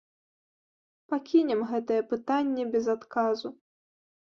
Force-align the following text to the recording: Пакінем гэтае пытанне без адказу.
Пакінем 1.13 1.61
гэтае 1.75 2.01
пытанне 2.17 2.63
без 2.77 2.95
адказу. 2.99 3.59